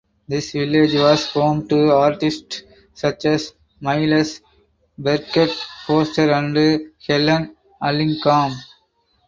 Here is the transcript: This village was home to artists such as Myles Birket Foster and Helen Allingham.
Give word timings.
This 0.27 0.53
village 0.53 0.95
was 0.95 1.27
home 1.29 1.67
to 1.67 1.91
artists 1.91 2.63
such 2.95 3.25
as 3.25 3.53
Myles 3.81 4.41
Birket 4.99 5.51
Foster 5.85 6.31
and 6.31 6.57
Helen 7.07 7.55
Allingham. 7.79 8.51